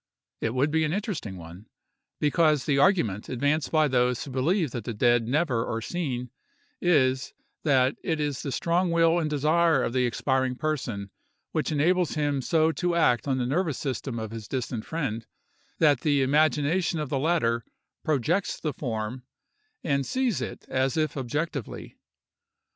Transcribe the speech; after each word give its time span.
It 0.39 0.55
would 0.55 0.71
be 0.71 0.83
an 0.83 0.93
interesting 0.93 1.37
one, 1.37 1.67
because 2.19 2.65
the 2.65 2.79
argument 2.79 3.29
advanced 3.29 3.71
by 3.71 3.87
those 3.87 4.23
who 4.23 4.31
believe 4.31 4.71
that 4.71 4.83
the 4.83 4.95
dead 4.95 5.27
never 5.27 5.63
are 5.63 5.79
seen, 5.79 6.31
is, 6.81 7.35
that 7.61 7.97
it 8.03 8.19
is 8.19 8.41
the 8.41 8.51
strong 8.51 8.89
will 8.89 9.19
and 9.19 9.29
desire 9.29 9.83
of 9.83 9.93
the 9.93 10.07
expiring 10.07 10.55
person 10.55 11.11
which 11.51 11.71
enables 11.71 12.15
him 12.15 12.41
so 12.41 12.71
to 12.71 12.95
act 12.95 13.27
on 13.27 13.37
the 13.37 13.45
nervous 13.45 13.77
system 13.77 14.17
of 14.17 14.31
his 14.31 14.47
distant 14.47 14.85
friend, 14.85 15.27
that 15.77 15.99
the 16.01 16.23
imagination 16.23 16.97
of 16.97 17.09
the 17.09 17.19
latter 17.19 17.63
projects 18.03 18.59
the 18.59 18.73
form, 18.73 19.21
and 19.83 20.03
sees 20.07 20.41
it 20.41 20.65
as 20.67 20.97
if 20.97 21.15
objectively. 21.15 21.95